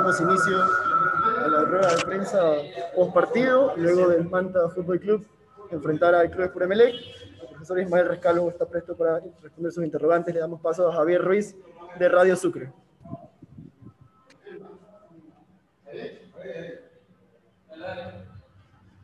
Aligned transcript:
Damos 0.00 0.18
inicio 0.18 0.56
a 1.44 1.46
la 1.46 1.60
rueda 1.60 1.94
de 1.94 2.04
prensa 2.06 2.40
post 2.96 3.12
partido, 3.12 3.74
luego 3.76 4.08
del 4.08 4.24
Manta 4.30 4.70
Fútbol 4.70 4.98
Club 4.98 5.26
enfrentar 5.70 6.14
al 6.14 6.30
Club 6.30 6.54
de 6.54 6.64
Emelec. 6.64 6.94
El 7.42 7.48
profesor 7.48 7.80
Ismael 7.80 8.08
Rescalvo 8.08 8.48
está 8.48 8.64
presto 8.64 8.96
para 8.96 9.20
responder 9.42 9.70
sus 9.70 9.84
interrogantes. 9.84 10.32
Le 10.32 10.40
damos 10.40 10.62
paso 10.62 10.88
a 10.88 10.94
Javier 10.94 11.22
Ruiz 11.22 11.54
de 11.98 12.08
Radio 12.08 12.34
Sucre. 12.34 12.72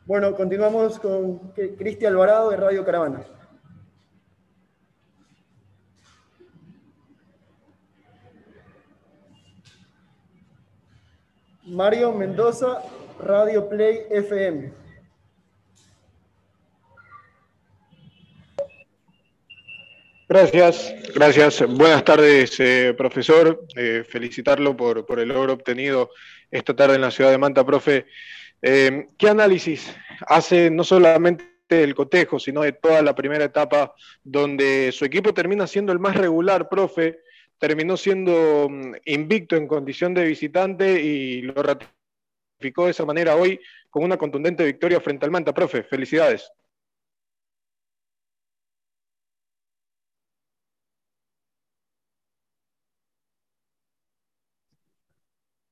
Bueno, 0.07 0.35
continuamos 0.35 0.99
con 0.99 1.53
Cristian 1.77 2.15
Alvarado 2.15 2.49
de 2.49 2.57
Radio 2.57 2.87
Caravana. 2.87 3.36
Mario 11.67 12.13
Mendoza, 12.13 12.81
Radio 13.21 13.69
Play 13.69 14.05
FM. 14.11 14.73
Gracias, 20.29 20.95
gracias. 21.15 21.65
Buenas 21.69 22.05
tardes, 22.05 22.59
eh, 22.61 22.95
profesor. 22.97 23.65
Eh, 23.77 24.05
felicitarlo 24.09 24.77
por, 24.77 25.19
el 25.19 25.29
logro 25.29 25.55
obtenido 25.55 26.11
esta 26.51 26.75
tarde 26.75 26.97
en 26.97 27.01
la 27.01 27.11
ciudad 27.11 27.31
de 27.31 27.39
Manta, 27.39 27.67
profe. 27.67 28.07
Eh, 28.63 29.09
¿Qué 29.19 29.29
análisis 29.29 29.93
hace 30.27 30.71
no 30.71 30.85
solamente 30.85 31.57
del 31.69 31.97
cotejo, 31.97 32.39
sino 32.39 32.63
de 32.63 32.73
toda 32.73 33.03
la 33.03 33.15
primera 33.15 33.45
etapa, 33.45 33.93
donde 34.23 34.93
su 34.93 35.05
equipo 35.05 35.35
termina 35.35 35.67
siendo 35.67 35.93
el 35.93 35.99
más 35.99 36.17
regular, 36.17 36.69
profe, 36.69 37.19
terminó 37.59 37.97
siendo 37.97 38.69
mm, 38.69 38.95
invicto 39.07 39.57
en 39.57 39.67
condición 39.69 40.15
de 40.15 40.25
visitante 40.25 41.01
y 41.03 41.43
lo 41.43 41.55
ratificó 41.63 42.85
de 42.85 42.91
esa 42.91 43.05
manera 43.05 43.37
hoy 43.37 43.61
con 43.91 44.05
una 44.05 44.17
contundente 44.19 44.65
victoria 44.65 45.01
frente 45.01 45.25
al 45.25 45.31
Manta. 45.31 45.55
Profe, 45.55 45.83
felicidades. 45.85 46.51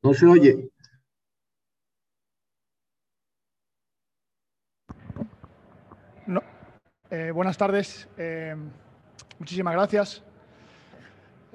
No 0.02 0.12
se 0.12 0.26
oye. 0.26 0.70
No. 6.26 6.42
Eh, 7.10 7.30
buenas 7.30 7.56
tardes. 7.56 8.08
Eh, 8.19 8.54
muchísimas 9.38 9.74
gracias. 9.74 10.22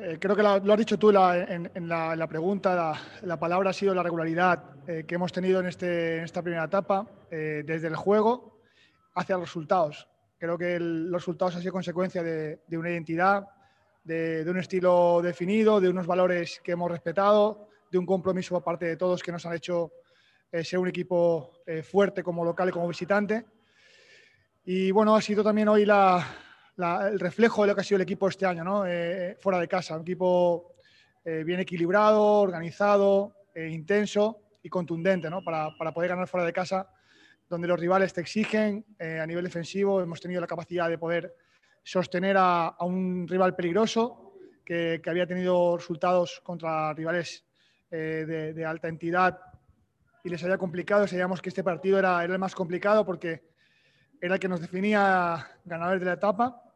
Eh, 0.01 0.17
creo 0.17 0.33
que 0.33 0.43
lo 0.43 0.71
has 0.73 0.79
dicho 0.79 0.97
tú 0.97 1.09
en, 1.09 1.89
la, 1.89 2.27
pregunta, 2.27 2.97
la, 3.21 3.37
palabra 3.37 3.71
ha 3.71 3.73
sido 3.73 3.93
la 3.93 4.01
regularidad 4.01 4.63
eh, 4.87 5.03
que 5.05 5.15
hemos 5.15 5.33
tenido 5.33 5.59
en, 5.59 5.65
este, 5.65 6.23
esta 6.23 6.41
primera 6.41 6.63
etapa, 6.63 7.05
eh, 7.29 7.63
desde 7.65 7.87
el 7.87 7.97
juego 7.97 8.61
hacia 9.15 9.35
los 9.35 9.49
resultados. 9.49 10.07
Creo 10.37 10.57
que 10.57 10.79
los 10.79 11.21
resultados 11.21 11.55
han 11.57 11.61
sido 11.61 11.73
consecuencia 11.73 12.23
de, 12.23 12.61
una 12.71 12.91
identidad, 12.91 13.49
de, 14.05 14.45
un 14.47 14.57
estilo 14.57 15.21
definido, 15.21 15.81
de 15.81 15.89
unos 15.89 16.07
valores 16.07 16.61
que 16.63 16.71
hemos 16.71 16.89
respetado, 16.89 17.67
de 17.91 17.97
un 17.97 18.05
compromiso 18.05 18.55
por 18.55 18.63
parte 18.63 18.85
de 18.85 18.95
todos 18.95 19.21
que 19.21 19.33
nos 19.33 19.45
han 19.45 19.55
hecho 19.55 19.91
ser 20.63 20.79
un 20.79 20.87
equipo 20.87 21.51
fuerte 21.83 22.23
como 22.23 22.45
local 22.45 22.69
y 22.69 22.71
como 22.71 22.87
visitante. 22.87 23.45
Y 24.63 24.91
bueno, 24.91 25.13
ha 25.13 25.21
sido 25.21 25.43
también 25.43 25.67
hoy 25.67 25.85
la, 25.85 26.25
el 26.79 27.19
reflejo 27.19 27.63
de 27.63 27.69
lo 27.69 27.75
que 27.75 27.81
ha 27.81 27.83
sido 27.83 27.97
el 27.97 28.03
equipo 28.03 28.27
este 28.29 28.45
año, 28.45 28.63
¿no? 28.63 28.85
Eh, 28.85 29.35
fuera 29.39 29.59
de 29.59 29.67
casa. 29.67 29.95
Un 29.95 30.01
equipo 30.01 30.75
eh, 31.25 31.43
bien 31.43 31.59
equilibrado, 31.59 32.23
organizado, 32.23 33.33
eh, 33.53 33.67
intenso 33.67 34.39
y 34.63 34.69
contundente 34.69 35.29
¿no? 35.29 35.43
para, 35.43 35.75
para, 35.77 35.93
poder 35.93 36.09
ganar 36.09 36.27
fuera 36.27 36.45
de 36.45 36.53
casa, 36.53 36.89
donde 37.49 37.67
los 37.67 37.79
rivales 37.79 38.13
te 38.13 38.21
exigen 38.21 38.85
a 38.99 39.25
nivel 39.25 39.43
defensivo. 39.43 40.01
Hemos 40.01 40.21
tenido 40.21 40.39
la 40.39 40.47
capacidad 40.47 40.89
de 40.89 40.97
poder 40.97 41.35
sostener 41.83 42.37
a, 42.37 42.67
a 42.67 42.85
un 42.85 43.27
rival 43.27 43.55
peligroso 43.55 44.33
que, 44.63 45.01
que, 45.03 45.09
había 45.09 45.25
tenido 45.25 45.77
resultados 45.77 46.41
contra 46.43 46.93
rivales 46.93 47.45
de, 47.89 48.53
de, 48.53 48.65
alta 48.65 48.87
entidad 48.87 49.39
y 50.23 50.29
les 50.29 50.43
había 50.43 50.59
complicado. 50.59 51.07
Sabíamos 51.07 51.41
que 51.41 51.49
este 51.49 51.63
partido 51.63 51.97
era, 51.97 52.23
era 52.23 52.33
el 52.33 52.39
más 52.39 52.53
complicado 52.53 53.03
porque 53.03 53.41
era 54.21 54.35
el 54.35 54.39
que 54.39 54.47
nos 54.47 54.61
definía 54.61 55.47
ganadores 55.65 56.01
de 56.01 56.05
la 56.05 56.13
etapa 56.13 56.68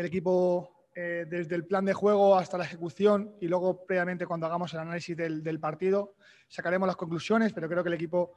el 0.00 0.06
equipo 0.06 0.86
eh, 0.94 1.24
desde 1.28 1.54
el 1.54 1.64
plan 1.64 1.84
de 1.84 1.92
juego 1.92 2.36
hasta 2.36 2.58
la 2.58 2.64
ejecución 2.64 3.36
y 3.40 3.46
luego 3.46 3.84
previamente 3.86 4.26
cuando 4.26 4.46
hagamos 4.46 4.72
el 4.74 4.80
análisis 4.80 5.16
del, 5.16 5.60
partido 5.60 6.14
sacaremos 6.48 6.86
las 6.86 6.96
conclusiones, 6.96 7.52
pero 7.52 7.68
creo 7.68 7.82
que 7.82 7.90
el 7.90 7.94
equipo, 7.94 8.32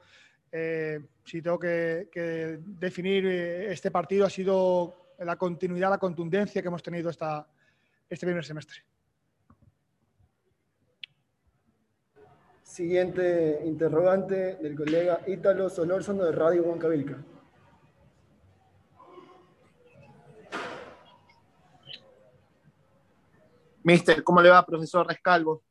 eh, 0.52 1.00
si 1.26 1.42
tengo 1.42 1.58
que, 1.58 2.60
definir 2.64 3.26
eh, 3.26 3.72
este 3.72 3.90
partido, 3.90 4.26
ha 4.28 4.30
sido 4.30 5.16
la 5.20 5.36
continuidad, 5.36 5.90
la 5.90 5.98
contundencia 5.98 6.62
que 6.62 6.68
hemos 6.68 6.84
tenido 6.84 7.10
este 7.10 8.26
primer 8.26 8.46
semestre. 8.46 8.80
Siguiente 12.62 13.62
interrogante 13.66 14.56
del 14.56 14.76
colega 14.76 15.22
Ítalo 15.28 15.70
Solórzano 15.70 16.24
de 16.24 16.32
Radio 16.32 16.64
Huancavilca. 16.64 17.18
Mister, 23.84 24.24
¿cómo 24.24 24.42
le 24.42 24.50
va, 24.50 24.66
profesor 24.66 25.06
Rescalvo? 25.06 25.62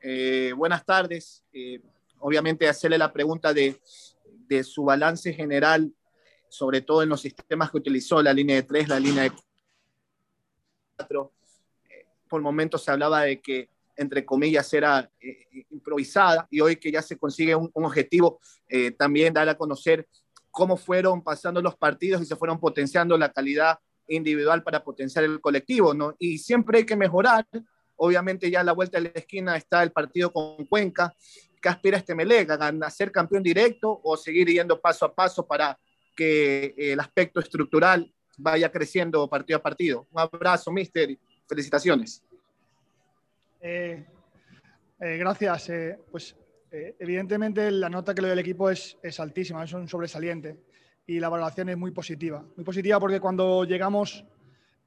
Eh, 0.00 0.52
buenas 0.56 0.86
tardes. 0.86 1.44
Eh, 1.52 1.80
obviamente, 2.20 2.68
hacerle 2.68 2.96
la 2.96 3.12
pregunta 3.12 3.52
de, 3.52 3.80
su 4.62 4.84
balance 4.84 5.32
general, 5.32 5.92
sobre 6.48 6.80
todo 6.80 7.02
en 7.02 7.08
los 7.08 7.20
sistemas 7.20 7.72
que 7.72 7.78
utilizó, 7.78 8.22
la 8.22 8.32
línea 8.32 8.54
de 8.54 8.62
tres, 8.62 8.88
la 8.88 9.00
línea 9.00 9.24
de 9.24 9.32
cuatro. 10.96 11.32
Eh, 11.88 12.06
por 12.28 12.40
momentos 12.40 12.84
se 12.84 12.92
hablaba 12.92 13.22
de 13.22 13.40
que, 13.40 13.68
entre 13.96 14.24
comillas, 14.24 14.72
era 14.72 15.10
improvisada 15.70 16.46
y 16.50 16.60
hoy 16.60 16.76
que 16.76 16.92
ya 16.92 17.02
se 17.02 17.18
consigue 17.18 17.56
un, 17.56 17.68
un 17.74 17.84
objetivo, 17.84 18.40
también 18.96 19.34
dar 19.34 19.48
a 19.48 19.56
conocer 19.56 20.08
cómo 20.52 20.76
fueron 20.76 21.22
pasando 21.22 21.60
los 21.60 21.76
partidos 21.76 22.22
y 22.22 22.26
se 22.26 22.36
fueron 22.36 22.60
potenciando 22.60 23.18
la 23.18 23.32
calidad 23.32 23.78
individual 24.10 24.62
para 24.62 24.82
potenciar 24.84 25.24
el 25.24 25.40
colectivo, 25.40 25.94
¿no? 25.94 26.14
Y 26.18 26.38
siempre 26.38 26.78
hay 26.78 26.86
que 26.86 26.96
mejorar. 26.96 27.46
Obviamente 27.96 28.50
ya 28.50 28.60
a 28.60 28.64
la 28.64 28.72
vuelta 28.72 28.98
de 28.98 29.04
la 29.04 29.20
esquina 29.20 29.56
está 29.56 29.82
el 29.82 29.92
partido 29.92 30.32
con 30.32 30.66
Cuenca. 30.66 31.14
¿Qué 31.60 31.68
aspira 31.68 31.98
este 31.98 32.14
Melega? 32.14 32.54
¿A 32.54 32.90
ser 32.90 33.12
campeón 33.12 33.42
directo 33.42 34.00
o 34.02 34.16
seguir 34.16 34.48
yendo 34.48 34.80
paso 34.80 35.04
a 35.04 35.14
paso 35.14 35.46
para 35.46 35.78
que 36.16 36.74
el 36.76 36.98
aspecto 36.98 37.40
estructural 37.40 38.12
vaya 38.38 38.70
creciendo 38.70 39.28
partido 39.28 39.58
a 39.58 39.62
partido? 39.62 40.06
Un 40.10 40.20
abrazo, 40.20 40.72
mister. 40.72 41.16
Felicitaciones. 41.46 42.22
Eh, 43.60 44.06
eh, 45.00 45.16
gracias. 45.18 45.68
Eh, 45.68 45.98
pues 46.10 46.36
evidentemente 46.70 47.70
la 47.70 47.90
nota 47.90 48.14
que 48.14 48.22
le 48.22 48.28
doy 48.28 48.32
al 48.34 48.38
equipo 48.38 48.70
es, 48.70 48.96
es 49.02 49.18
altísima, 49.18 49.64
es 49.64 49.72
un 49.72 49.88
sobresaliente 49.88 50.69
y 51.06 51.18
la 51.18 51.28
valoración 51.28 51.68
es 51.68 51.76
muy 51.76 51.90
positiva. 51.90 52.44
Muy 52.56 52.64
positiva 52.64 53.00
porque 53.00 53.20
cuando 53.20 53.64
llegamos 53.64 54.24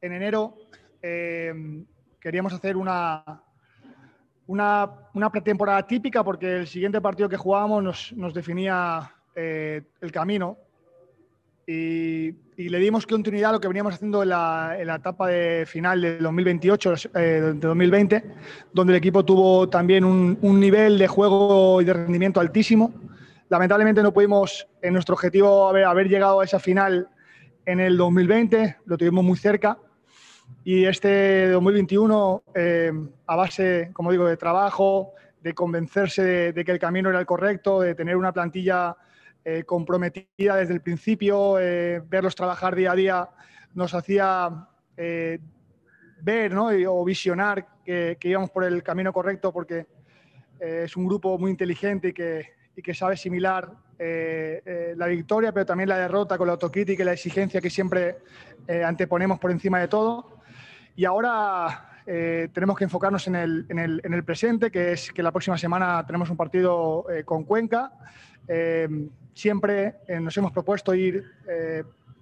en 0.01 0.13
enero 0.13 0.57
eh, 1.01 1.53
queríamos 2.19 2.53
hacer 2.53 2.77
una, 2.77 3.43
una, 4.47 5.29
pretemporada 5.31 5.85
típica 5.85 6.23
porque 6.23 6.57
el 6.57 6.67
siguiente 6.67 7.01
partido 7.01 7.27
que 7.27 7.37
jugábamos 7.37 7.83
nos, 7.83 8.13
nos 8.13 8.33
definía 8.33 9.13
eh, 9.35 9.81
el 9.99 10.11
camino 10.11 10.57
y, 11.67 12.35
le 12.55 12.79
dimos 12.79 13.07
continuidad 13.07 13.49
a 13.49 13.53
lo 13.53 13.59
que 13.59 13.67
veníamos 13.67 13.95
haciendo 13.95 14.21
en 14.21 14.29
la, 14.29 14.75
en 14.79 14.87
la 14.87 14.95
etapa 14.95 15.27
de 15.27 15.65
final 15.65 16.01
de 16.01 16.17
2028, 16.19 16.93
eh, 17.15 17.19
de 17.19 17.53
2020, 17.53 18.23
donde 18.71 18.93
el 18.93 18.97
equipo 18.97 19.25
tuvo 19.25 19.67
también 19.67 20.05
un, 20.05 20.37
un 20.41 20.59
nivel 20.59 20.99
de 20.99 21.07
juego 21.07 21.81
y 21.81 21.85
de 21.85 21.93
rendimiento 21.93 22.39
altísimo 22.39 22.93
Lamentablemente 23.53 24.01
no 24.01 24.11
pudimos, 24.11 24.67
en 24.81 24.93
nuestro 24.93 25.13
objetivo, 25.13 25.67
haber, 25.67 25.83
haber 25.83 26.09
llegado 26.09 26.39
a 26.39 26.43
esa 26.43 26.57
final 26.57 27.07
en 27.67 27.79
el 27.79 27.97
2020, 27.97 28.77
lo 28.87 28.97
tuvimos 28.97 29.23
muy 29.23 29.37
cerca. 29.37 29.77
Y 30.63 30.85
este 30.85 31.49
2021, 31.49 32.45
eh, 32.55 32.91
a 33.27 33.35
base, 33.35 33.91
como 33.93 34.09
digo, 34.09 34.25
de 34.25 34.37
trabajo, 34.37 35.11
de 35.39 35.53
convencerse 35.53 36.51
de, 36.51 36.65
que 36.65 36.71
el 36.71 36.79
camino 36.79 37.11
era 37.11 37.19
el 37.19 37.27
correcto, 37.27 37.79
de 37.79 37.93
tener 37.93 38.15
una 38.15 38.33
plantilla 38.33 38.97
eh, 39.45 39.63
comprometida 39.65 40.55
desde 40.55 40.73
el 40.73 40.81
principio, 40.81 41.59
eh, 41.59 42.01
verlos 42.09 42.33
trabajar 42.33 42.73
día 42.75 42.93
a 42.93 42.95
día, 42.95 43.29
nos 43.75 43.93
hacía 43.93 44.67
ver 44.95 46.51
¿no? 46.55 46.69
o 46.87 47.05
visionar 47.05 47.67
que, 47.85 48.17
que, 48.19 48.29
íbamos 48.29 48.49
por 48.49 48.63
el 48.63 48.81
camino 48.81 49.13
correcto 49.13 49.53
porque 49.53 49.85
es 50.59 50.97
un 50.97 51.05
grupo 51.05 51.37
muy 51.37 51.51
inteligente 51.51 52.07
y 52.07 52.13
que, 52.13 52.62
y 52.75 52.81
que 52.81 52.93
sabe 52.93 53.17
similar 53.17 53.69
eh, 53.99 54.61
eh, 54.65 54.93
la 54.97 55.07
victoria, 55.07 55.51
pero 55.51 55.65
también 55.65 55.89
la 55.89 55.97
derrota 55.97 56.37
con 56.37 56.47
la 56.47 56.53
autocrítica 56.53 57.03
y 57.03 57.05
la 57.05 57.13
exigencia 57.13 57.61
que 57.61 57.69
siempre 57.69 58.17
eh, 58.67 58.83
anteponemos 58.83 59.39
por 59.39 59.51
encima 59.51 59.79
de 59.79 59.87
todo. 59.87 60.39
Y 60.95 61.05
ahora 61.05 61.93
eh, 62.05 62.49
tenemos 62.53 62.77
que 62.77 62.83
enfocarnos 62.83 63.27
en 63.27 63.35
el, 63.35 63.65
en, 63.69 63.79
el, 63.79 64.01
en 64.03 64.13
el, 64.13 64.23
presente, 64.23 64.69
que 64.69 64.91
es 64.91 65.11
que 65.11 65.23
la 65.23 65.31
próxima 65.31 65.57
semana 65.57 66.05
tenemos 66.05 66.29
un 66.29 66.37
partido 66.37 67.05
eh, 67.09 67.23
con 67.23 67.45
Cuenca. 67.45 67.93
Eh, 68.47 68.87
siempre 69.33 69.95
nos 70.19 70.35
hemos 70.37 70.51
propuesto 70.51 70.93
ir 70.93 71.23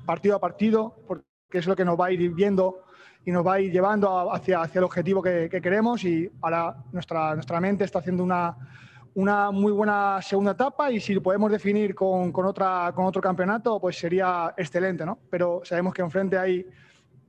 partido 0.06 0.36
a 0.36 0.39
partido, 0.39 0.95
porque 1.07 1.25
es 1.51 1.68
lo 1.68 1.75
que 1.75 1.83
nos 1.83 2.00
va 2.00 2.07
a 2.07 2.12
ir 2.12 2.30
viendo 2.31 2.86
y 3.25 3.31
nos 3.31 3.45
va 3.45 3.56
a 3.56 3.59
ir 3.59 3.71
llevando 3.71 4.31
hacia, 4.31 4.62
hacia 4.62 4.80
el 4.80 4.86
objetivo 4.86 5.21
que, 5.21 5.50
que 5.50 5.62
queremos 5.62 6.03
y 6.03 6.31
ahora 6.42 6.75
nuestra, 6.92 7.33
nuestra 7.33 7.59
mente 7.59 7.83
está 7.83 8.00
haciendo 8.00 8.24
una, 8.24 8.56
una 9.13 9.52
muy 9.52 9.72
buena 9.72 10.22
segunda 10.22 10.52
etapa 10.52 10.92
y 10.92 11.00
si 11.00 11.13
lo 11.13 11.22
podemos 11.22 11.52
definir 11.52 11.94
con, 11.94 12.31
con, 12.31 12.46
otra, 12.46 12.92
con 12.96 13.06
otro 13.06 13.22
campeonato, 13.22 13.80
pues 13.80 13.98
sería 13.98 14.54
excelente, 14.56 15.06
¿no? 15.06 15.19
Pero 15.30 15.62
sabemos 15.63 15.94
que 15.94 16.02
enfrente 16.02 16.38
hay 16.38 16.66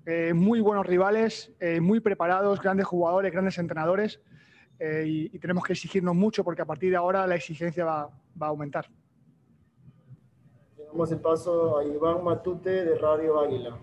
eh, 0.07 0.33
muy 0.35 0.61
buenos 0.61 0.87
rivales, 0.87 1.53
eh, 1.61 1.81
muy 1.81 2.01
preparados, 2.01 2.61
grandes 2.61 2.87
jugadores, 2.87 3.33
grandes 3.33 3.59
entrenadores 3.59 4.21
eh, 4.79 5.05
y, 5.07 5.39
tenemos 5.39 5.65
que 5.65 5.75
exigirnos 5.75 6.15
mucho 6.15 6.43
porque 6.43 6.63
a 6.63 6.65
partir 6.65 6.91
de 6.91 6.97
ahora 6.97 7.27
la 7.27 7.37
exigencia 7.37 7.85
va, 7.85 8.11
va 8.41 8.47
a 8.47 8.51
aumentar. 8.51 8.89
Damos 10.89 11.11
el 11.13 11.21
paso 11.21 11.79
a 11.79 11.85
Iván 11.85 12.25
Matute 12.25 12.85
de 12.85 12.99
Radio 12.99 13.41
Águila. 13.41 13.77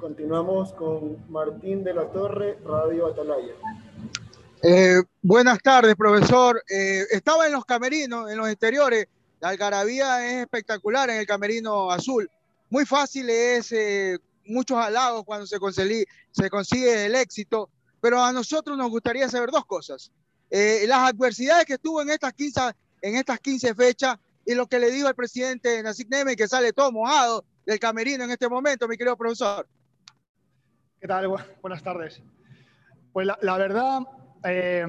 Continuamos 0.00 0.72
con 0.72 1.30
Martín 1.30 1.84
de 1.84 1.92
la 1.92 2.10
Torre, 2.10 2.58
Radio 2.64 3.08
Atalaya. 3.08 3.52
Eh, 4.62 5.02
buenas 5.20 5.58
tardes, 5.58 5.94
profesor. 5.94 6.62
Eh, 6.70 7.04
estaba 7.10 7.46
en 7.46 7.52
los 7.52 7.66
camerinos, 7.66 8.30
en 8.30 8.38
los 8.38 8.48
exteriores. 8.48 9.08
La 9.40 9.50
algarabía 9.50 10.26
es 10.26 10.42
espectacular 10.42 11.10
en 11.10 11.16
el 11.16 11.26
camerino 11.26 11.90
azul. 11.90 12.30
Muy 12.70 12.86
fácil 12.86 13.28
es, 13.28 13.72
eh, 13.72 14.18
muchos 14.46 14.78
halagos 14.78 15.24
cuando 15.24 15.46
se 15.46 15.58
consigue, 15.58 16.06
se 16.30 16.48
consigue 16.48 17.04
el 17.04 17.14
éxito, 17.14 17.68
pero 18.00 18.22
a 18.22 18.32
nosotros 18.32 18.78
nos 18.78 18.88
gustaría 18.88 19.28
saber 19.28 19.50
dos 19.50 19.66
cosas. 19.66 20.10
Eh, 20.50 20.86
las 20.88 21.10
adversidades 21.10 21.66
que 21.66 21.76
tuvo 21.76 22.00
en 22.00 22.08
estas 22.08 22.32
15, 22.32 22.60
en 23.02 23.16
estas 23.16 23.38
15 23.38 23.74
fechas 23.74 24.16
y 24.46 24.54
lo 24.54 24.66
que 24.66 24.78
le 24.78 24.90
dijo 24.90 25.08
el 25.08 25.14
presidente 25.14 25.82
Nasik 25.82 26.08
Neme, 26.08 26.36
que 26.36 26.48
sale 26.48 26.72
todo 26.72 26.90
mojado 26.90 27.44
del 27.66 27.78
camerino 27.78 28.24
en 28.24 28.30
este 28.30 28.48
momento, 28.48 28.88
mi 28.88 28.96
querido 28.96 29.14
profesor. 29.14 29.68
¿Qué 31.00 31.08
tal? 31.08 31.28
Buenas 31.62 31.82
tardes. 31.82 32.22
Pues 33.12 33.26
la, 33.26 33.56
verdad 33.56 34.00
eh, 34.44 34.86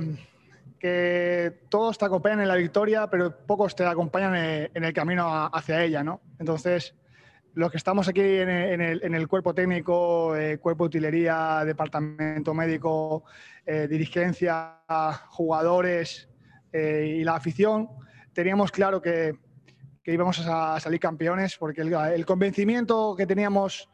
que 0.77 1.61
todos 1.69 1.97
te 1.97 2.03
acompañan 2.03 2.41
en 2.41 2.49
la 2.49 2.55
victoria, 2.55 3.07
pero 3.07 3.35
pocos 3.45 3.75
te 3.75 3.85
acompañan 3.85 4.35
en, 4.35 4.71
en 4.73 4.83
el 4.83 4.93
camino 4.93 5.49
hacia 5.53 5.81
ella, 5.81 6.03
¿no? 6.03 6.19
Entonces, 6.37 6.93
los 7.53 7.71
que 7.71 7.77
estamos 7.77 8.07
aquí 8.07 8.21
en 8.21 8.49
el, 8.81 9.27
cuerpo 9.27 9.53
técnico, 9.53 10.35
eh, 10.35 10.57
cuerpo 10.57 10.85
de 10.85 10.87
utilería, 10.87 11.63
departamento 11.65 12.53
médico, 12.53 13.23
eh, 13.65 13.87
dirigencia, 13.89 14.79
jugadores 15.29 16.29
eh, 16.71 17.17
y 17.19 17.23
la 17.23 17.35
afición, 17.35 17.89
teníamos 18.33 18.71
claro 18.71 19.01
que, 19.01 19.33
íbamos 20.03 20.45
a, 20.45 20.77
salir 20.79 20.99
campeones 20.99 21.55
porque 21.57 21.81
el 21.81 22.25
convencimiento 22.25 23.15
que 23.15 23.25
teníamos 23.25 23.89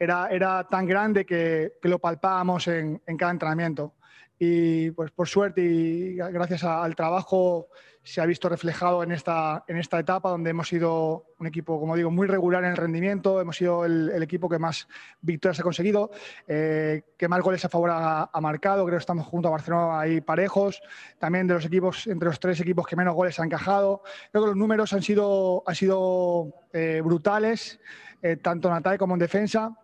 era, 0.00 0.28
era 0.30 0.66
tan 0.66 0.86
grande 0.86 1.26
que, 1.26 1.74
que 1.80 1.88
lo 1.88 1.98
palpábamos 1.98 2.66
en, 2.68 3.00
en, 3.06 3.16
cada 3.18 3.32
entrenamiento. 3.32 3.94
Y 4.38 4.90
pues 4.92 5.10
por 5.10 5.28
suerte 5.28 5.60
y 5.60 6.16
gracias 6.16 6.64
a, 6.64 6.82
al 6.82 6.96
trabajo 6.96 7.68
se 8.02 8.22
ha 8.22 8.26
visto 8.26 8.48
reflejado 8.48 9.02
en 9.02 9.12
esta, 9.12 9.62
en 9.68 9.76
esta 9.76 9.98
etapa 9.98 10.30
donde 10.30 10.48
hemos 10.48 10.68
sido 10.68 11.26
un 11.38 11.46
equipo, 11.46 11.78
como 11.78 11.96
digo, 11.96 12.10
muy 12.10 12.26
regular 12.26 12.64
en 12.64 12.70
el 12.70 12.76
rendimiento, 12.78 13.38
hemos 13.42 13.56
sido 13.58 13.84
el, 13.84 14.10
el 14.14 14.22
equipo 14.22 14.48
que 14.48 14.58
más 14.58 14.88
victorias 15.20 15.60
ha 15.60 15.62
conseguido, 15.62 16.10
eh, 16.48 17.02
que 17.18 17.28
más 17.28 17.42
goles 17.42 17.62
a 17.66 17.68
favor 17.68 17.90
ha, 17.90 18.30
ha, 18.32 18.40
marcado, 18.40 18.86
creo 18.86 18.96
que 18.96 19.02
estamos 19.02 19.26
junto 19.26 19.48
a 19.48 19.50
Barcelona 19.50 20.00
ahí 20.00 20.22
parejos, 20.22 20.80
también 21.18 21.46
de 21.46 21.54
los 21.54 21.66
equipos, 21.66 22.06
entre 22.06 22.30
los 22.30 22.40
tres 22.40 22.58
equipos 22.60 22.86
que 22.86 22.96
menos 22.96 23.14
goles 23.14 23.38
han 23.38 23.46
encajado, 23.46 24.02
creo 24.32 24.44
que 24.44 24.48
los 24.48 24.56
números 24.56 24.94
han 24.94 25.02
sido, 25.02 25.62
han 25.66 25.74
sido 25.74 26.54
eh, 26.72 27.02
brutales, 27.04 27.78
eh, 28.22 28.36
tanto 28.36 28.68
en 28.68 28.74
ataque 28.74 28.96
como 28.96 29.14
en 29.14 29.20
defensa, 29.20 29.76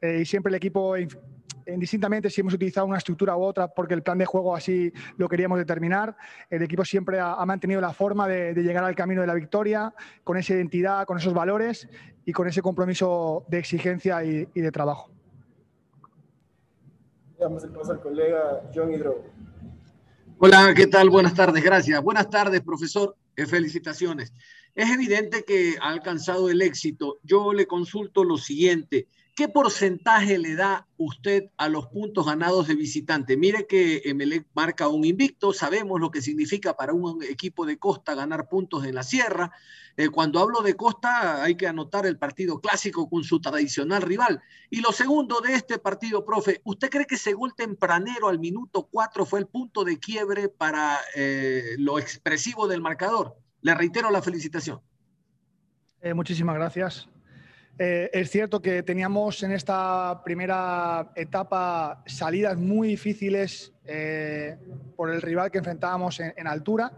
eh, 0.00 0.20
y 0.22 0.24
siempre 0.24 0.50
el 0.50 0.54
equipo, 0.54 0.94
indistintamente 1.66 2.30
si 2.30 2.40
hemos 2.40 2.54
utilizado 2.54 2.86
una 2.86 2.98
estructura 2.98 3.36
u 3.36 3.42
otra, 3.42 3.68
porque 3.68 3.94
el 3.94 4.02
plan 4.02 4.18
de 4.18 4.26
juego 4.26 4.54
así 4.54 4.92
lo 5.16 5.28
queríamos 5.28 5.58
determinar, 5.58 6.16
el 6.48 6.62
equipo 6.62 6.84
siempre 6.84 7.18
ha, 7.18 7.34
ha 7.34 7.46
mantenido 7.46 7.80
la 7.80 7.92
forma 7.92 8.26
de, 8.28 8.54
de, 8.54 8.62
llegar 8.62 8.84
al 8.84 8.94
camino 8.94 9.20
de 9.20 9.26
la 9.26 9.34
victoria, 9.34 9.94
con 10.24 10.36
esa 10.36 10.54
identidad, 10.54 11.04
con 11.06 11.18
esos 11.18 11.34
valores 11.34 11.88
y 12.24 12.32
con 12.32 12.48
ese 12.48 12.62
compromiso 12.62 13.44
de 13.48 13.58
exigencia 13.58 14.24
y, 14.24 14.48
y 14.54 14.60
de 14.60 14.72
trabajo. 14.72 15.10
Damos 17.38 17.64
el 17.64 17.70
paso 17.70 17.92
al 17.92 18.00
colega 18.00 18.62
John 18.74 18.92
Hidro. 18.92 19.24
Hola, 20.38 20.72
¿qué 20.74 20.86
tal? 20.86 21.10
Buenas 21.10 21.34
tardes, 21.34 21.62
gracias. 21.62 22.02
Buenas 22.02 22.28
tardes, 22.28 22.60
profesor. 22.62 23.16
Eh, 23.36 23.46
felicitaciones. 23.46 24.34
Es 24.74 24.90
evidente 24.90 25.44
que 25.44 25.76
ha 25.80 25.88
alcanzado 25.88 26.50
el 26.50 26.60
éxito. 26.60 27.18
Yo 27.22 27.52
le 27.52 27.66
consulto 27.66 28.24
lo 28.24 28.36
siguiente. 28.36 29.08
¿Qué 29.34 29.48
porcentaje 29.48 30.38
le 30.38 30.54
da 30.54 30.86
usted 30.96 31.50
a 31.56 31.68
los 31.68 31.86
puntos 31.86 32.26
ganados 32.26 32.68
de 32.68 32.74
visitante? 32.74 33.36
Mire 33.36 33.66
que 33.66 34.02
Emelec 34.04 34.46
marca 34.54 34.88
un 34.88 35.04
invicto, 35.04 35.52
sabemos 35.52 36.00
lo 36.00 36.10
que 36.10 36.20
significa 36.20 36.76
para 36.76 36.92
un 36.92 37.22
equipo 37.22 37.64
de 37.64 37.78
costa 37.78 38.14
ganar 38.14 38.48
puntos 38.48 38.84
en 38.84 38.94
la 38.94 39.02
sierra. 39.02 39.52
Eh, 39.96 40.08
cuando 40.08 40.40
hablo 40.40 40.62
de 40.62 40.76
costa 40.76 41.42
hay 41.42 41.56
que 41.56 41.66
anotar 41.66 42.06
el 42.06 42.18
partido 42.18 42.60
clásico 42.60 43.08
con 43.08 43.24
su 43.24 43.40
tradicional 43.40 44.02
rival. 44.02 44.42
Y 44.68 44.80
lo 44.80 44.92
segundo 44.92 45.40
de 45.40 45.54
este 45.54 45.78
partido, 45.78 46.24
profe, 46.24 46.60
¿usted 46.64 46.90
cree 46.90 47.06
que 47.06 47.14
ese 47.14 47.32
gol 47.32 47.54
tempranero 47.54 48.28
al 48.28 48.38
minuto 48.38 48.88
4 48.90 49.26
fue 49.26 49.40
el 49.40 49.46
punto 49.46 49.84
de 49.84 49.98
quiebre 49.98 50.48
para 50.48 50.98
eh, 51.14 51.76
lo 51.78 51.98
expresivo 51.98 52.68
del 52.68 52.80
marcador? 52.80 53.36
Le 53.62 53.74
reitero 53.74 54.10
la 54.10 54.22
felicitación. 54.22 54.80
Eh, 56.00 56.14
muchísimas 56.14 56.54
gracias. 56.54 57.08
Eh, 57.82 58.10
es 58.12 58.30
cierto 58.30 58.60
que 58.60 58.82
teníamos 58.82 59.42
en 59.42 59.52
esta 59.52 60.22
primera 60.22 61.12
etapa 61.14 62.02
salidas 62.04 62.58
muy 62.58 62.88
difíciles 62.88 63.72
eh, 63.86 64.58
por 64.94 65.08
el 65.08 65.22
rival 65.22 65.50
que 65.50 65.56
enfrentábamos 65.56 66.20
en, 66.20 66.46
altura 66.46 66.92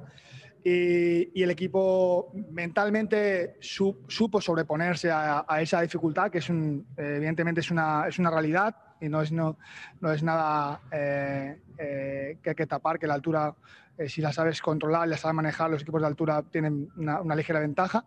y, 0.65 1.41
el 1.41 1.53
equipo 1.53 2.33
mentalmente 2.51 3.59
su, 3.61 3.97
supo 4.09 4.41
sobreponerse 4.41 5.09
a, 5.13 5.47
esa 5.61 5.83
dificultad, 5.83 6.33
que 6.33 6.39
es 6.39 6.51
un, 6.51 6.85
evidentemente 6.97 7.61
es 7.61 7.71
una, 7.71 8.09
es 8.09 8.19
una 8.19 8.33
realidad 8.33 8.75
y 9.03 9.09
no 9.09 9.21
es, 9.21 9.33
no, 9.33 9.59
no 10.01 10.13
es 10.13 10.23
nada 10.23 10.81
eh, 10.93 11.61
eh, 11.77 12.39
que 12.43 12.51
hay 12.51 12.57
que 12.57 12.67
tapar, 12.67 12.99
que 12.99 13.07
la 13.07 13.15
altura, 13.15 13.55
eh, 13.99 14.09
si 14.09 14.21
la 14.21 14.33
sabes 14.33 14.61
controlar, 14.61 15.09
la 15.09 15.17
sabes 15.17 15.35
manejar, 15.35 15.71
los 15.71 15.83
equipos 15.83 16.01
de 16.01 16.07
altura 16.07 16.43
tienen 16.43 16.89
una, 16.97 17.21
una 17.21 17.35
ligera 17.35 17.61
ventaja. 17.61 18.05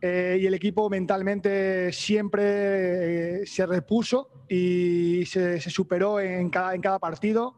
Eh, 0.00 0.38
y 0.40 0.46
el 0.46 0.54
equipo 0.54 0.90
mentalmente 0.90 1.92
siempre 1.92 3.46
se 3.46 3.66
repuso 3.66 4.44
y 4.48 5.24
se, 5.26 5.60
se 5.60 5.70
superó 5.70 6.20
en 6.20 6.50
cada, 6.50 6.74
en 6.74 6.80
cada 6.80 6.98
partido. 6.98 7.56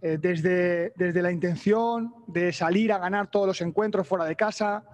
Desde, 0.00 0.92
desde, 0.94 1.22
la 1.22 1.32
intención 1.32 2.14
de 2.28 2.52
salir 2.52 2.92
a 2.92 2.98
ganar 2.98 3.32
todos 3.32 3.48
los 3.48 3.60
encuentros 3.62 4.06
fuera 4.06 4.26
de 4.26 4.36
casa, 4.36 4.84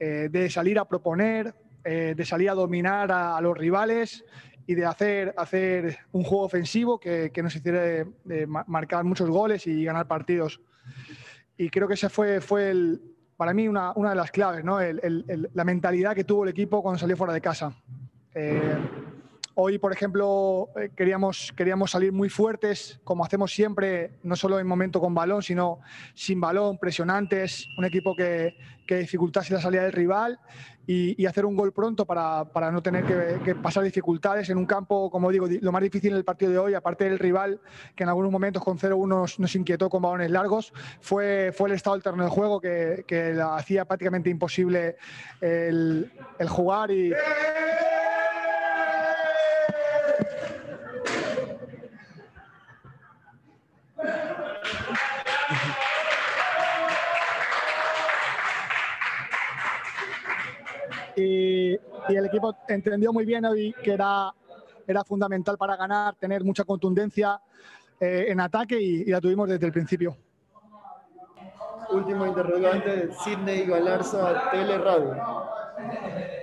de 0.00 0.50
salir 0.50 0.80
a 0.80 0.84
proponer, 0.84 1.54
de 1.84 2.24
salir 2.24 2.50
a 2.50 2.54
dominar 2.54 3.12
a, 3.12 3.36
a 3.36 3.40
los 3.40 3.56
rivales 3.56 4.24
y 4.66 4.74
de 4.74 4.84
hacer, 4.84 5.32
hacer 5.38 5.98
un 6.10 6.24
juego 6.24 6.44
ofensivo 6.44 6.98
que, 6.98 7.30
que 7.32 7.40
nos 7.40 7.54
hiciera 7.54 7.80
de, 7.80 8.06
de 8.24 8.46
marcar 8.48 9.02
muchos 9.04 9.30
goles 9.30 9.64
y 9.68 9.84
ganar 9.84 10.08
partidos. 10.08 10.60
Y 11.58 11.68
creo 11.68 11.86
que 11.88 11.94
esa 11.94 12.08
fue, 12.08 12.40
fue 12.40 12.70
el, 12.70 13.02
para 13.36 13.52
mí 13.52 13.68
una, 13.68 13.92
una 13.96 14.10
de 14.10 14.16
las 14.16 14.30
claves, 14.30 14.64
¿no? 14.64 14.78
La 14.80 15.64
mentalidad 15.64 16.14
que 16.14 16.24
tuvo 16.24 16.44
el 16.44 16.50
equipo 16.50 16.82
cuando 16.82 16.98
salió 16.98 17.16
fuera 17.16 17.32
de 17.32 17.40
casa. 17.40 17.72
Eh, 18.34 18.78
hoy, 19.60 19.76
por 19.78 19.92
ejemplo, 19.92 20.68
eh, 20.76 20.90
queríamos, 20.96 21.52
queríamos 21.56 21.90
salir 21.90 22.12
muy 22.12 22.28
fuertes, 22.28 23.00
como 23.02 23.24
hacemos 23.24 23.52
siempre, 23.52 24.12
no 24.22 24.36
solo 24.36 24.60
en 24.60 24.66
momento 24.68 25.00
con 25.00 25.14
balón, 25.14 25.42
sino 25.42 25.80
sin 26.14 26.40
balón, 26.40 26.78
presionantes, 26.78 27.66
un 27.76 27.84
equipo 27.84 28.14
que, 28.14 28.56
que 28.86 28.98
dificultase 28.98 29.52
la 29.52 29.60
salida 29.60 29.82
del 29.82 29.92
rival 29.92 30.38
y, 30.86 31.20
y 31.20 31.26
hacer 31.26 31.44
un 31.44 31.56
gol 31.56 31.72
pronto 31.72 32.06
para, 32.06 32.44
para 32.44 32.70
no 32.70 32.84
tener 32.84 33.04
que, 33.04 33.40
que, 33.44 33.56
pasar 33.56 33.82
dificultades 33.82 34.48
en 34.48 34.58
un 34.58 34.64
campo, 34.64 35.10
como 35.10 35.28
digo, 35.32 35.48
lo 35.48 35.72
más 35.72 35.82
difícil 35.82 36.12
en 36.12 36.18
el 36.18 36.24
partido 36.24 36.52
de 36.52 36.58
hoy, 36.58 36.74
aparte 36.74 37.06
del 37.06 37.18
rival 37.18 37.60
que 37.96 38.04
en 38.04 38.10
algunos 38.10 38.30
momentos 38.30 38.62
con 38.62 38.78
0-1 38.78 39.08
nos, 39.08 39.40
nos, 39.40 39.56
inquietó 39.56 39.90
con 39.90 40.02
balones 40.02 40.30
largos, 40.30 40.72
fue, 41.00 41.52
fue 41.52 41.68
el 41.68 41.74
estado 41.74 41.96
del 41.96 42.04
terreno 42.04 42.22
de 42.22 42.30
juego 42.30 42.60
que, 42.60 43.04
que 43.08 43.36
hacía 43.42 43.84
prácticamente 43.86 44.30
imposible 44.30 44.94
el, 45.40 46.12
el 46.38 46.48
jugar 46.48 46.92
y... 46.92 47.12
y, 61.18 61.78
el 62.08 62.26
equipo 62.26 62.56
entendió 62.68 63.12
muy 63.12 63.24
bien 63.24 63.44
hoy 63.44 63.74
que 63.82 63.92
era, 63.92 64.32
era 64.86 65.04
fundamental 65.04 65.58
para 65.58 65.76
ganar, 65.76 66.14
tener 66.16 66.44
mucha 66.44 66.64
contundencia 66.64 67.40
eh, 68.00 68.26
en 68.28 68.40
ataque 68.40 68.80
y, 68.80 69.04
la 69.06 69.20
tuvimos 69.20 69.48
desde 69.48 69.66
el 69.66 69.72
principio. 69.72 70.16
Último 71.90 72.26
interrogante, 72.26 73.10
Sidney 73.24 73.64
Galarza, 73.64 74.50
Tele 74.50 74.78
Radio. 74.78 75.16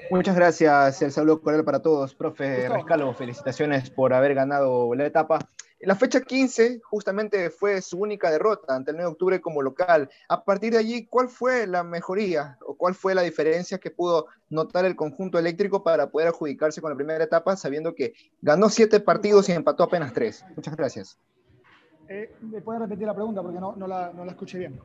Muchas 0.10 0.36
gracias, 0.36 1.02
el 1.02 1.12
saludo 1.12 1.42
cordial 1.42 1.64
para 1.64 1.82
todos. 1.82 2.16
Profe 2.16 2.70
Rescalo, 2.70 3.14
felicitaciones 3.14 3.90
por 3.90 4.14
haber 4.14 4.34
ganado 4.34 4.94
la 4.96 5.06
etapa. 5.06 5.40
La 5.86 5.96
fecha 5.96 6.20
15 6.20 6.82
justamente 6.84 7.52
fue 7.52 7.80
su 7.80 8.00
única 8.00 8.32
derrota 8.32 8.76
ante 8.76 8.90
el 8.90 8.98
9 8.98 9.08
de 9.08 9.12
octubre 9.12 9.42
como 9.42 9.62
local. 9.62 10.10
A 10.28 10.44
partir 10.44 10.74
de 10.74 10.80
allí, 10.80 11.06
¿cuál 11.06 11.30
fue 11.30 11.68
la 11.68 11.84
mejoría 11.84 12.58
o 12.66 12.76
cuál 12.76 12.96
fue 12.96 13.14
la 13.14 13.22
diferencia 13.22 13.78
que 13.78 13.92
pudo 13.92 14.26
notar 14.50 14.86
el 14.86 14.96
conjunto 14.96 15.38
eléctrico 15.38 15.84
para 15.84 16.10
poder 16.10 16.30
adjudicarse 16.30 16.82
con 16.82 16.90
la 16.90 16.96
primera 16.96 17.24
etapa, 17.24 17.56
sabiendo 17.56 17.94
que 17.94 18.14
ganó 18.42 18.70
siete 18.70 19.00
partidos 19.00 19.48
y 19.50 19.52
empató 19.52 19.84
apenas 19.84 20.12
tres? 20.12 20.44
Muchas 20.56 20.76
gracias. 20.76 21.20
Eh, 22.10 22.34
¿Me 22.42 22.62
puede 22.62 22.80
repetir 22.80 23.06
la 23.06 23.14
pregunta 23.14 23.44
porque 23.44 23.60
no, 23.60 23.76
no, 23.76 23.86
la, 23.86 24.12
no 24.12 24.26
la 24.26 24.32
escuché 24.32 24.58
bien? 24.58 24.80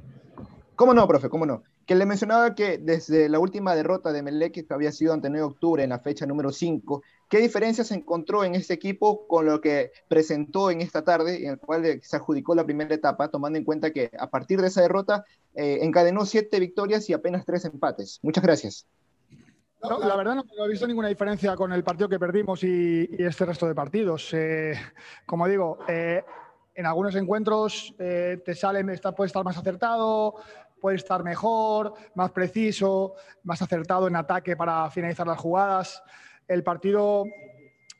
¿Cómo 0.77 0.93
no, 0.93 1.09
profe? 1.09 1.31
¿Cómo 1.31 1.47
no? 1.47 1.63
Que 1.91 1.97
le 1.97 2.07
mencionaba 2.07 2.55
que 2.55 2.79
desde 2.79 3.29
la 3.29 3.41
última 3.41 3.75
derrota 3.75 4.13
de 4.13 4.23
Melec, 4.23 4.53
que 4.53 4.67
había 4.73 4.93
sido 4.93 5.13
ante 5.13 5.29
9 5.29 5.39
de 5.41 5.53
octubre 5.53 5.83
en 5.83 5.91
la 5.91 5.99
fecha 5.99 6.25
número 6.25 6.53
5, 6.53 7.03
¿qué 7.29 7.39
diferencias 7.39 7.91
encontró 7.91 8.45
en 8.45 8.55
este 8.55 8.75
equipo 8.75 9.27
con 9.27 9.47
lo 9.47 9.61
que 9.61 9.91
presentó 10.07 10.71
en 10.71 10.83
esta 10.83 11.03
tarde, 11.03 11.45
en 11.45 11.51
el 11.51 11.59
cual 11.59 11.99
se 12.01 12.17
adjudicó 12.17 12.55
la 12.55 12.65
primera 12.65 12.95
etapa, 12.95 13.27
tomando 13.27 13.59
en 13.59 13.65
cuenta 13.65 13.91
que 13.91 14.09
a 14.21 14.31
partir 14.31 14.61
de 14.61 14.69
esa 14.69 14.83
derrota 14.83 15.25
eh, 15.57 15.81
encadenó 15.83 16.25
siete 16.27 16.61
victorias 16.61 17.11
y 17.11 17.13
apenas 17.13 17.45
tres 17.45 17.65
empates? 17.65 18.21
Muchas 18.23 18.45
gracias. 18.45 18.87
la 19.83 20.15
verdad 20.15 20.37
no, 20.37 20.45
he 20.65 20.69
visto 20.69 20.87
ninguna 20.87 21.09
diferencia 21.09 21.57
con 21.57 21.73
el 21.73 21.83
partido 21.83 22.09
que 22.09 22.21
perdimos 22.21 22.63
y, 22.63 23.09
este 23.19 23.47
resto 23.47 23.67
de 23.67 23.75
partidos. 23.75 24.33
Eh, 24.33 24.75
como 25.27 25.49
digo, 25.49 25.81
eh, 25.89 26.23
en 26.73 26.87
algunos 26.87 27.17
encuentros 27.17 27.93
te 27.99 28.55
sale, 28.55 28.85
puede 28.85 29.27
estar 29.27 29.45
más 29.45 29.59
acertado, 29.59 30.37
puede 30.81 30.97
estar 30.97 31.23
mejor, 31.23 31.95
más 32.15 32.31
preciso, 32.33 33.15
más 33.45 33.63
acertado 33.63 34.09
en 34.09 34.17
ataque 34.17 34.57
para 34.57 34.91
finalizar 34.91 35.27
las 35.27 35.39
jugadas. 35.39 36.03
El 36.49 36.63
partido, 36.63 37.25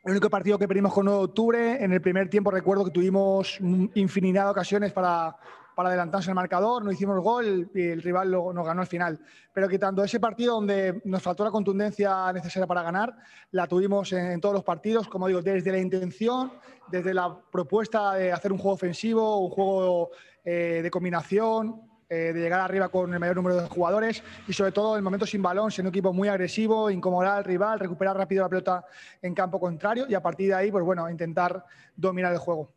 el 0.05 0.11
único 0.11 0.31
partido 0.31 0.59
que 0.59 0.67
perdimos 0.67 0.93
con 0.93 1.05
9 1.05 1.19
de 1.19 1.25
octubre, 1.25 1.85
en 1.85 1.93
el 1.93 2.01
primer 2.01 2.29
tiempo 2.29 2.51
recuerdo 2.51 2.85
que 2.85 2.91
tuvimos 2.91 3.59
infinidad 3.95 4.45
de 4.45 4.51
ocasiones 4.51 4.93
para, 4.93 5.37
para 5.81 5.89
adelantarnos 5.89 6.27
en 6.27 6.33
el 6.33 6.35
marcador, 6.35 6.85
no 6.85 6.93
hicimos 6.93 7.19
gol 7.21 7.71
y 7.75 7.83
el 7.89 8.03
rival 8.03 8.31
lo, 8.31 8.53
nos 8.53 8.67
ganó 8.67 8.83
al 8.83 8.87
final. 8.87 9.19
Pero 9.53 9.67
quitando 9.67 10.05
ese 10.05 10.21
partido 10.21 10.57
donde 10.57 11.01
nos 11.07 11.23
faltó 11.23 11.43
la 11.43 11.51
contundencia 11.51 12.31
necesaria 12.35 12.67
para 12.67 12.83
ganar, 12.83 13.17
la 13.53 13.67
tuvimos 13.67 14.13
en, 14.13 14.39
todos 14.43 14.55
los 14.55 14.63
partidos, 14.63 15.09
como 15.09 15.27
digo, 15.27 15.41
desde 15.41 15.73
la 15.73 15.79
intención, 15.79 16.53
desde 16.89 17.15
la 17.15 17.35
propuesta 17.51 18.15
de 18.15 18.31
hacer 18.31 18.53
un 18.53 18.59
juego 18.59 18.75
ofensivo, 18.75 19.39
un 19.39 19.51
juego 19.51 20.11
eh, 20.45 20.81
de 20.83 20.91
combinación, 20.91 21.81
eh, 22.13 22.33
de 22.33 22.41
llegar 22.41 22.61
arriba 22.61 22.89
con 22.89 23.15
el 23.15 23.21
mayor 23.21 23.37
número 23.37 23.55
de 23.63 23.69
jugadores 23.69 24.21
y 24.49 24.53
sobre 24.53 24.73
todo 24.73 24.97
el 24.97 25.03
momento 25.03 25.27
sin 25.27 25.41
balón, 25.41 25.71
ser 25.71 25.85
un 25.85 25.91
equipo 25.91 26.13
muy 26.13 26.27
agresivo, 26.27 26.91
incomodar 26.91 27.39
al 27.39 27.45
rival, 27.45 27.79
recuperar 27.79 28.17
rápido 28.17 28.43
la 28.43 28.49
pelota 28.49 28.85
en 29.23 29.33
campo 29.33 29.61
contrario 29.61 30.07
y 30.09 30.15
a 30.15 30.21
partir 30.21 30.49
de 30.49 30.55
ahí, 30.55 30.73
pues 30.73 30.85
bueno, 30.85 31.09
intentar 31.09 31.65
dominar 31.95 32.33
el 32.33 32.39
juego. 32.39 32.69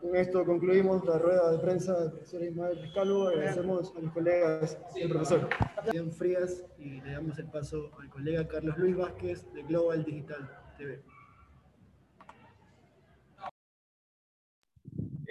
Con 0.00 0.16
esto 0.16 0.46
concluimos 0.46 1.04
la 1.04 1.18
rueda 1.18 1.52
de 1.52 1.58
prensa 1.58 1.92
del 2.00 2.12
profesor 2.12 2.42
Ismael 2.42 2.80
Rescalvo. 2.80 3.28
Agradecemos 3.28 3.92
a 3.94 4.00
los 4.00 4.12
colegas 4.12 4.78
y 4.96 5.02
al 5.02 5.08
profesor 5.10 5.48
Ian 5.92 6.10
Frías 6.10 6.64
y 6.78 7.02
le 7.02 7.12
damos 7.12 7.38
el 7.38 7.50
paso 7.50 7.90
al 8.00 8.08
colega 8.08 8.48
Carlos 8.48 8.78
Luis 8.78 8.96
Vázquez 8.96 9.44
de 9.52 9.62
Global 9.64 10.02
Digital 10.04 10.50
TV. 10.78 11.02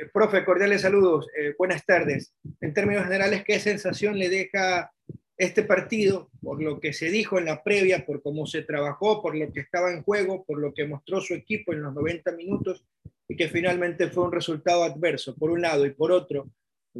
Eh, 0.01 0.09
profe, 0.11 0.43
cordiales 0.43 0.81
saludos, 0.81 1.27
eh, 1.37 1.53
buenas 1.57 1.85
tardes. 1.85 2.33
En 2.59 2.73
términos 2.73 3.03
generales, 3.03 3.43
¿qué 3.45 3.59
sensación 3.59 4.17
le 4.17 4.29
deja 4.29 4.91
este 5.37 5.63
partido 5.63 6.29
por 6.41 6.61
lo 6.61 6.79
que 6.79 6.91
se 6.91 7.09
dijo 7.09 7.37
en 7.37 7.45
la 7.45 7.63
previa, 7.63 8.05
por 8.05 8.21
cómo 8.23 8.47
se 8.47 8.63
trabajó, 8.63 9.21
por 9.21 9.35
lo 9.35 9.51
que 9.51 9.59
estaba 9.59 9.91
en 9.91 10.01
juego, 10.01 10.43
por 10.43 10.59
lo 10.59 10.73
que 10.73 10.87
mostró 10.87 11.21
su 11.21 11.35
equipo 11.35 11.73
en 11.73 11.83
los 11.83 11.93
90 11.93 12.31
minutos 12.31 12.83
y 13.27 13.35
que 13.35 13.47
finalmente 13.47 14.07
fue 14.07 14.25
un 14.25 14.31
resultado 14.31 14.83
adverso, 14.83 15.35
por 15.35 15.51
un 15.51 15.61
lado 15.61 15.85
y 15.85 15.91
por 15.91 16.11
otro? 16.11 16.49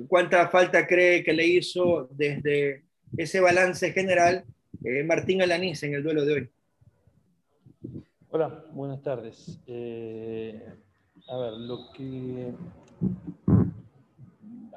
¿Cuánta 0.08 0.48
falta 0.50 0.86
cree 0.86 1.24
que 1.24 1.34
le 1.34 1.46
hizo 1.46 2.08
desde 2.12 2.84
ese 3.17 3.39
balance 3.39 3.91
general 3.93 4.46
eh, 4.84 5.03
Martín 5.03 5.41
Alanís 5.41 5.81
en 5.84 5.96
el 5.96 6.03
duelo 6.03 6.24
de 6.24 6.34
hoy? 6.34 6.50
Hola, 8.29 8.65
buenas 8.72 9.01
tardes. 9.01 9.60
a 9.67 11.38
ver, 11.38 11.53
lo 11.53 11.91
que 11.93 12.53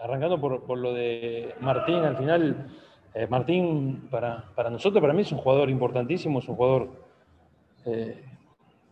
arrancando 0.04 0.38
por, 0.38 0.78
lo 0.78 0.92
de 0.92 1.54
Martín, 1.60 1.96
al 1.96 2.16
final, 2.18 2.66
eh, 3.14 3.26
Martín 3.26 4.06
para, 4.10 4.70
nosotros, 4.70 5.00
para 5.00 5.14
mí 5.14 5.22
es 5.22 5.32
un 5.32 5.38
jugador 5.38 5.70
importantísimo, 5.70 6.40
es 6.40 6.48
un 6.48 6.56
jugador 6.56 6.90
eh, 7.86 8.22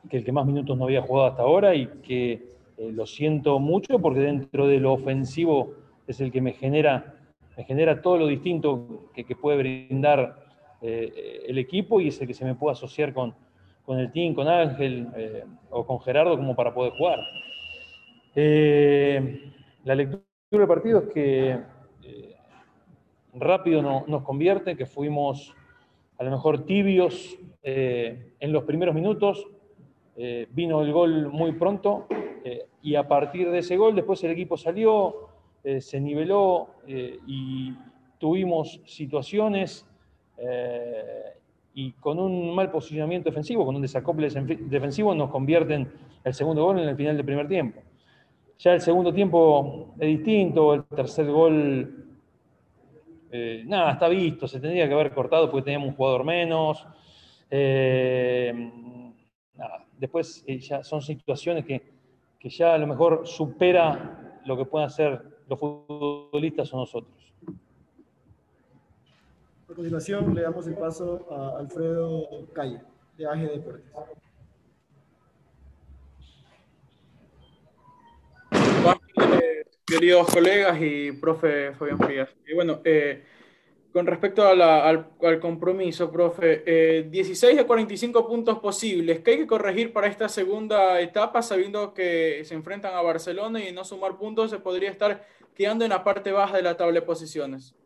que 0.08 0.16
el 0.16 0.24
que 0.24 0.32
más 0.32 0.46
minutos 0.46 0.76
no 0.76 0.84
había 0.84 1.02
jugado 1.02 1.28
hasta 1.28 1.42
ahora 1.42 1.74
y 1.74 1.86
que 2.02 2.32
eh, 2.78 2.90
lo 2.92 3.04
siento 3.04 3.58
mucho 3.58 3.98
porque 3.98 4.20
dentro 4.20 4.66
de 4.66 4.80
lo 4.80 4.94
ofensivo 4.94 5.74
es 6.06 6.18
el 6.22 6.32
que 6.32 6.40
me 6.40 6.54
genera, 6.54 7.14
me 7.58 7.64
genera 7.64 8.00
todo 8.00 8.16
lo 8.16 8.26
distinto 8.26 9.10
que, 9.14 9.24
puede 9.36 9.58
brindar 9.58 10.40
el 10.80 11.58
equipo 11.58 12.00
y 12.00 12.08
es 12.08 12.20
el 12.20 12.26
que 12.26 12.34
se 12.34 12.44
me 12.44 12.54
puede 12.56 12.72
asociar 12.72 13.12
con, 13.12 13.34
con 13.84 14.00
el 14.00 14.10
team, 14.10 14.34
con 14.34 14.48
Ángel 14.48 15.06
o 15.70 15.86
con 15.86 16.00
Gerardo 16.00 16.36
como 16.36 16.56
para 16.56 16.74
poder 16.74 16.92
jugar. 16.94 17.20
La 18.34 19.94
lectura 19.94 20.22
partido 20.66 21.00
es 21.00 21.08
que 21.12 21.58
eh, 22.02 22.36
rápido 23.34 23.82
nos 24.06 24.22
convierte, 24.22 24.76
que 24.76 24.86
fuimos 24.86 25.54
a 26.18 26.24
lo 26.24 26.30
mejor 26.30 26.64
tibios 26.66 27.38
eh, 27.62 28.34
en 28.38 28.52
los 28.52 28.64
primeros 28.64 28.94
minutos, 28.94 29.46
eh, 30.16 30.46
vino 30.50 30.82
el 30.82 30.92
gol 30.92 31.28
muy 31.28 31.52
pronto 31.52 32.06
y 32.82 32.96
a 32.96 33.06
partir 33.06 33.50
de 33.50 33.58
ese 33.58 33.76
gol 33.76 33.94
después 33.94 34.22
el 34.24 34.32
equipo 34.32 34.56
salió, 34.56 35.28
se 35.78 36.00
niveló 36.00 36.70
y 36.84 37.72
tuvimos 38.18 38.80
situaciones 38.84 39.86
y 41.72 41.92
con 41.92 42.18
un 42.18 42.52
mal 42.52 42.70
posicionamiento 42.72 43.30
defensivo, 43.30 43.64
con 43.64 43.76
un 43.76 43.82
desacople 43.82 44.28
defensivo, 44.28 45.14
nos 45.14 45.30
convierten 45.30 45.88
el 46.24 46.34
segundo 46.34 46.64
gol 46.64 46.80
en 46.80 46.88
el 46.88 46.96
final 46.96 47.16
del 47.16 47.24
primer 47.24 47.46
tiempo. 47.46 47.81
Ya 48.62 48.74
el 48.74 48.80
segundo 48.80 49.12
tiempo 49.12 49.92
es 49.98 50.06
distinto, 50.06 50.72
el 50.72 50.84
tercer 50.84 51.28
gol, 51.28 52.06
eh, 53.32 53.64
nada, 53.66 53.94
está 53.94 54.06
visto, 54.06 54.46
se 54.46 54.60
tendría 54.60 54.86
que 54.86 54.94
haber 54.94 55.12
cortado 55.12 55.50
porque 55.50 55.64
teníamos 55.64 55.88
un 55.88 55.96
jugador 55.96 56.22
menos. 56.22 56.86
Eh, 57.50 58.70
después 59.98 60.44
eh, 60.46 60.60
ya 60.60 60.84
son 60.84 61.02
situaciones 61.02 61.64
que, 61.64 61.82
ya 62.50 62.74
a 62.74 62.78
lo 62.78 62.86
mejor 62.86 63.26
supera 63.26 64.38
lo 64.46 64.56
que 64.56 64.64
pueden 64.64 64.86
hacer 64.86 65.20
los 65.48 65.58
futbolistas 65.58 66.72
o 66.72 66.76
nosotros. 66.76 67.32
A 69.68 69.74
continuación 69.74 70.32
le 70.36 70.42
damos 70.42 70.68
el 70.68 70.76
paso 70.76 71.26
a 71.32 71.58
Alfredo 71.58 72.28
Calle, 72.52 72.80
de 73.18 73.26
AG 73.26 73.40
Deportes. 73.40 73.92
Queridos 79.92 80.26
colegas 80.32 80.80
y 80.80 81.12
profe 81.12 81.72
Fabián 81.72 81.98
Frías. 81.98 82.34
Y 82.46 82.54
bueno, 82.54 82.80
eh, 82.82 83.22
con 83.92 84.06
respecto 84.06 84.42
al, 84.42 85.38
compromiso, 85.38 86.10
profe, 86.10 87.04
16 87.10 87.52
eh, 87.52 87.56
de 87.56 87.66
45 87.66 88.26
puntos 88.26 88.58
posibles. 88.58 89.20
¿Qué 89.20 89.32
hay 89.32 89.36
que 89.38 89.46
corregir 89.46 89.92
para 89.92 90.06
esta 90.06 90.30
segunda 90.30 90.98
etapa, 91.00 91.42
sabiendo 91.42 91.92
que 91.92 92.42
se 92.44 92.54
enfrentan 92.54 92.94
a 92.94 93.02
Barcelona 93.02 93.62
y 93.62 93.72
no 93.72 93.84
sumar 93.84 94.16
puntos 94.16 94.50
se 94.50 94.58
podría 94.58 94.90
estar 94.90 95.26
quedando 95.54 95.84
en 95.84 95.90
la 95.90 96.02
parte 96.02 96.32
baja 96.32 96.56
de 96.56 96.62
la 96.62 96.76
tabla 96.76 97.00
de 97.00 97.06
posiciones? 97.06 97.76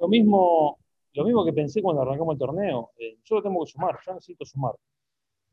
Lo 0.00 0.08
mismo, 0.08 0.78
lo 1.12 1.24
mismo 1.24 1.44
que 1.44 1.52
pensé 1.52 1.80
cuando 1.80 2.02
arrancamos 2.02 2.34
el 2.34 2.38
torneo. 2.40 2.90
Eh, 2.98 3.18
yo 3.22 3.36
lo 3.36 3.42
tengo 3.42 3.64
que 3.64 3.70
sumar, 3.70 3.96
yo 4.04 4.14
necesito 4.14 4.44
sumar. 4.44 4.74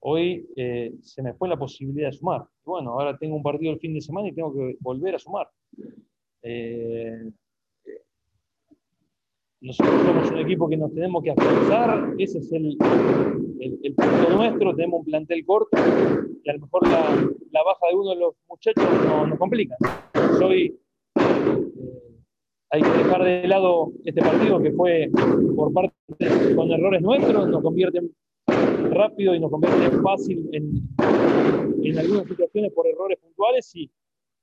Hoy 0.03 0.47
eh, 0.55 0.93
se 1.03 1.21
me 1.21 1.33
fue 1.33 1.47
la 1.47 1.57
posibilidad 1.57 2.09
de 2.09 2.17
sumar. 2.17 2.43
Bueno, 2.65 2.91
ahora 2.91 3.17
tengo 3.17 3.35
un 3.35 3.43
partido 3.43 3.71
el 3.71 3.79
fin 3.79 3.93
de 3.93 4.01
semana 4.01 4.29
y 4.29 4.33
tengo 4.33 4.51
que 4.53 4.75
volver 4.79 5.15
a 5.15 5.19
sumar. 5.19 5.47
Eh, 6.41 7.31
nosotros 9.61 10.01
somos 10.01 10.31
un 10.31 10.39
equipo 10.39 10.67
que 10.67 10.77
nos 10.77 10.91
tenemos 10.91 11.23
que 11.23 11.29
afianzar, 11.29 12.15
ese 12.17 12.39
es 12.39 12.51
el, 12.51 12.75
punto 13.95 14.29
nuestro, 14.35 14.75
tenemos 14.75 15.01
un 15.01 15.05
plantel 15.05 15.45
corto 15.45 15.77
y 16.43 16.49
a 16.49 16.53
lo 16.53 16.61
mejor 16.61 16.87
la, 16.87 17.63
baja 17.63 17.87
de 17.91 17.95
uno 17.95 18.09
de 18.09 18.15
los 18.15 18.33
muchachos 18.49 18.83
nos, 19.29 19.37
complica. 19.37 19.75
Soy, 20.39 20.79
eh, 21.15 21.69
hay 22.71 22.81
que 22.81 22.89
dejar 22.89 23.23
de 23.23 23.47
lado 23.47 23.91
este 24.03 24.19
partido 24.19 24.59
que 24.59 24.71
fue 24.71 25.11
por 25.55 25.71
parte 25.71 25.93
con 26.55 26.71
errores 26.71 27.03
nuestros, 27.03 27.47
nos 27.47 27.61
convierte 27.61 28.01
rápido 28.91 29.35
y 29.35 29.39
nos 29.39 29.51
convierte 29.51 29.97
fácil 30.01 30.49
en, 30.51 30.87
en 31.83 31.99
algunas 31.99 32.27
situaciones 32.27 32.71
por 32.73 32.87
errores 32.87 33.17
puntuales 33.19 33.75
y, 33.75 33.91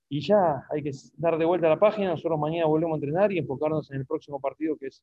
y 0.08 0.20
ya 0.20 0.64
hay 0.70 0.82
que 0.82 0.92
dar 1.16 1.38
de 1.38 1.44
vuelta 1.44 1.66
a 1.66 1.70
la 1.70 1.78
página. 1.78 2.10
Nosotros 2.10 2.38
mañana 2.38 2.66
volvemos 2.66 2.94
a 2.94 2.98
entrenar 2.98 3.32
y 3.32 3.38
enfocarnos 3.38 3.90
en 3.90 3.98
el 3.98 4.06
próximo 4.06 4.40
partido 4.40 4.76
que 4.76 4.86
es, 4.86 5.02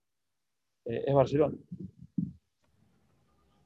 eh, 0.85 1.03
es 1.07 1.13
Barcelona. 1.13 1.55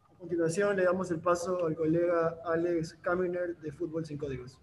A 0.03 0.18
continuación 0.20 0.75
le 0.75 0.84
damos 0.84 1.10
el 1.12 1.20
paso 1.20 1.65
al 1.65 1.75
colega 1.75 2.39
Alex 2.46 2.96
Caminer 3.01 3.56
de 3.58 3.72
Fútbol 3.72 4.06
Sin 4.06 4.18
Códigos. 4.18 4.60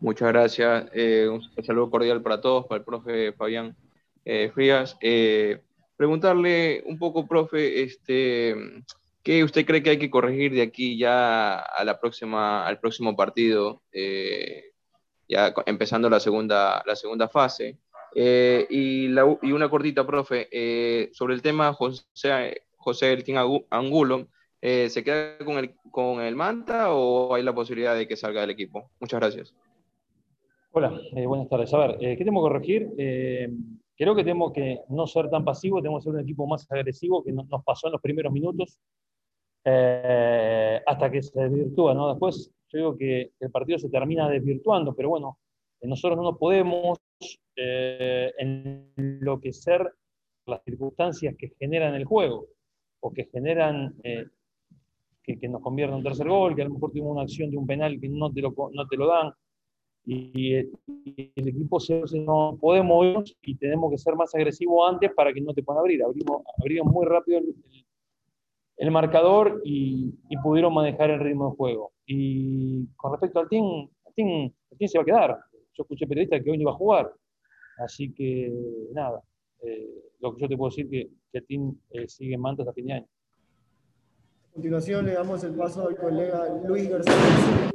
Muchas 0.00 0.28
gracias. 0.28 0.88
Eh, 0.94 1.28
un 1.28 1.42
saludo 1.62 1.90
cordial 1.90 2.22
para 2.22 2.40
todos, 2.40 2.64
para 2.66 2.78
el 2.78 2.84
profe 2.86 3.32
Fabián 3.34 3.76
eh, 4.24 4.50
Frías. 4.54 4.96
Eh, 5.02 5.60
preguntarle 6.00 6.82
un 6.86 6.98
poco, 6.98 7.28
profe, 7.28 7.82
este, 7.82 8.56
¿qué 9.22 9.44
usted 9.44 9.66
cree 9.66 9.82
que 9.82 9.90
hay 9.90 9.98
que 9.98 10.08
corregir 10.08 10.50
de 10.54 10.62
aquí 10.62 10.96
ya 10.96 11.58
a 11.58 11.84
la 11.84 12.00
próxima, 12.00 12.66
al 12.66 12.80
próximo 12.80 13.14
partido, 13.14 13.82
ya 15.28 15.52
empezando 15.66 16.08
la 16.08 16.18
segunda, 16.18 16.82
la 16.86 16.96
segunda 16.96 17.28
fase? 17.28 17.76
y, 18.14 19.08
la, 19.08 19.38
y, 19.42 19.52
una 19.52 19.68
cortita, 19.68 20.06
profe, 20.06 21.10
sobre 21.12 21.34
el 21.34 21.42
tema 21.42 21.74
José, 21.74 22.62
José 22.78 23.12
Elkin 23.12 23.36
Angulo, 23.68 24.28
¿se 24.62 25.04
queda 25.04 25.36
con 25.44 25.58
el, 25.58 25.74
con 25.90 26.22
el 26.22 26.34
Manta 26.34 26.94
o 26.94 27.34
hay 27.34 27.42
la 27.42 27.54
posibilidad 27.54 27.94
de 27.94 28.08
que 28.08 28.16
salga 28.16 28.40
del 28.40 28.48
equipo? 28.48 28.90
Muchas 29.00 29.20
gracias. 29.20 29.54
Hola, 30.72 30.98
eh, 31.14 31.26
buenas 31.26 31.50
tardes. 31.50 31.74
A 31.74 31.78
ver, 31.78 31.90
eh, 32.00 32.16
¿qué 32.16 32.24
tenemos 32.24 32.42
que 32.42 32.52
corregir? 32.52 32.88
Eh, 34.00 34.04
creo 34.04 34.14
que 34.14 34.24
tenemos 34.24 34.52
que 34.52 34.80
no 34.88 35.06
ser 35.06 35.28
tan 35.28 35.44
pasivos, 35.44 35.82
tenemos 35.82 36.02
que 36.02 36.10
ser 36.10 36.14
un 36.14 36.20
equipo 36.20 36.46
más 36.46 36.66
agresivo 36.70 37.22
que 37.22 37.32
nos 37.32 37.62
pasó 37.64 37.88
en 37.88 37.92
los 37.92 38.00
primeros 38.00 38.32
minutos 38.32 38.78
hasta 39.62 41.10
que 41.10 41.22
se 41.22 41.38
desvirtúa, 41.38 41.92
¿no? 41.92 42.08
Después 42.08 42.50
yo 42.70 42.78
digo 42.78 42.96
que 42.96 43.32
el 43.38 43.50
partido 43.50 43.78
se 43.78 43.90
termina 43.90 44.26
desvirtuando, 44.26 44.94
pero 44.94 45.10
bueno, 45.10 45.38
nosotros 45.82 46.16
no 46.16 46.22
nos 46.22 46.38
podemos 46.38 46.98
enloquecer 48.38 49.92
las 50.46 50.62
circunstancias 50.64 51.34
que 51.38 51.52
generan 51.58 51.94
el 51.94 52.06
juego 52.06 52.46
o 53.00 53.12
que 53.12 53.26
generan 53.26 53.94
que, 54.02 55.38
que, 55.38 55.48
nos 55.48 55.60
convierta 55.60 55.92
en 55.92 55.98
un 55.98 56.04
tercer 56.04 56.26
gol, 56.26 56.56
que 56.56 56.62
a 56.62 56.64
lo 56.64 56.72
mejor 56.74 56.90
tuvimos 56.90 57.12
una 57.12 57.22
acción 57.22 57.50
de 57.50 57.58
un 57.58 57.66
penal 57.66 58.00
que 58.00 58.08
no 58.08 58.32
te 58.32 58.40
lo, 58.40 58.54
no 58.72 58.88
te 58.88 58.96
lo 58.96 59.08
dan 59.08 59.34
y, 60.12 60.56
el 60.56 61.48
equipo 61.48 61.78
se, 61.78 62.02
no 62.18 62.58
podemos 62.60 63.36
y 63.42 63.54
tenemos 63.56 63.90
que 63.92 63.98
ser 63.98 64.16
más 64.16 64.34
agresivos 64.34 64.90
antes 64.90 65.12
para 65.14 65.32
que 65.32 65.40
no 65.40 65.54
te 65.54 65.62
puedan 65.62 65.80
abrir. 65.80 66.02
Abrimos, 66.02 66.42
abrimos 66.58 66.92
muy 66.92 67.06
rápido 67.06 67.40
el, 68.76 68.90
marcador 68.90 69.60
y, 69.64 70.12
pudieron 70.42 70.74
manejar 70.74 71.10
el 71.10 71.20
ritmo 71.20 71.50
de 71.50 71.56
juego. 71.56 71.92
Y 72.06 72.86
con 72.96 73.12
respecto 73.12 73.38
al 73.38 73.48
team, 73.48 73.88
el 74.06 74.14
team, 74.14 74.88
se 74.88 74.98
va 74.98 75.02
a 75.02 75.04
quedar. 75.04 75.38
Yo 75.74 75.82
escuché 75.82 76.06
periodistas 76.06 76.42
que 76.42 76.50
hoy 76.50 76.56
no 76.56 76.62
iba 76.62 76.72
a 76.72 76.74
jugar. 76.74 77.12
Así 77.78 78.12
que 78.12 78.52
nada, 78.92 79.22
eh, 79.62 80.10
lo 80.18 80.34
que 80.34 80.42
yo 80.42 80.48
te 80.48 80.56
puedo 80.56 80.70
decir 80.70 80.88
que, 80.90 81.08
que 81.30 81.38
el 81.38 81.46
team 81.46 81.78
eh, 81.90 82.08
sigue 82.08 82.34
en 82.34 82.40
manta 82.40 82.62
hasta 82.62 82.72
fin 82.72 82.86
de 82.86 82.92
año. 82.94 83.06
A 84.50 84.52
continuación 84.54 85.06
le 85.06 85.12
damos 85.12 85.44
el 85.44 85.54
paso 85.54 85.86
al 85.86 85.96
colega 85.96 86.60
Luis 86.66 86.88
García. 86.88 87.69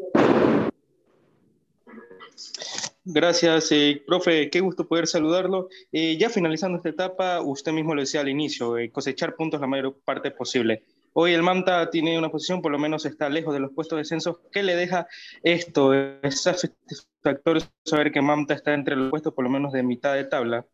Gracias, 3.07 3.71
eh, 3.71 4.03
profe. 4.05 4.49
Qué 4.49 4.61
gusto 4.61 4.87
poder 4.87 5.05
saludarlo. 5.05 5.69
Eh, 5.91 6.17
ya 6.17 6.29
finalizando 6.29 6.77
esta 6.77 6.89
etapa, 6.89 7.39
usted 7.41 7.71
mismo 7.71 7.93
lo 7.93 8.01
decía 8.01 8.21
al 8.21 8.29
inicio, 8.29 8.79
eh, 8.79 8.91
cosechar 8.91 9.35
puntos 9.35 9.61
la 9.61 9.67
mayor 9.67 9.99
parte 10.03 10.31
posible. 10.31 10.83
Hoy 11.13 11.33
el 11.33 11.43
Manta 11.43 11.89
tiene 11.91 12.17
una 12.17 12.29
posición, 12.29 12.63
por 12.63 12.71
lo 12.71 12.79
menos 12.79 13.05
está 13.05 13.29
lejos 13.29 13.53
de 13.53 13.59
los 13.59 13.71
puestos 13.73 13.97
de 13.97 14.01
descenso. 14.01 14.41
¿Qué 14.51 14.63
le 14.63 14.75
deja 14.75 15.07
esto? 15.43 15.93
¿Es 15.93 16.41
satisfactorio 16.41 17.61
saber 17.83 18.11
que 18.11 18.21
Manta 18.21 18.55
está 18.55 18.73
entre 18.73 18.95
los 18.95 19.11
puestos, 19.11 19.33
por 19.33 19.43
lo 19.43 19.51
menos 19.51 19.71
de 19.71 19.83
mitad 19.83 20.15
de 20.15 20.25
tabla? 20.25 20.65